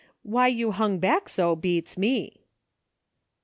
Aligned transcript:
Why 0.23 0.47
you 0.47 0.71
hung 0.71 0.97
back 0.97 1.29
so, 1.29 1.55
beats 1.55 1.95
me." 1.95 2.47